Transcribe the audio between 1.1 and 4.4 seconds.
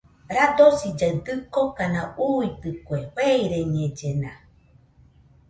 dɨkokana uitɨkue, feireñellena.